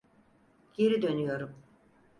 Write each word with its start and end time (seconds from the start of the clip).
Geri 0.73 1.01
dönüyorum. 1.01 1.55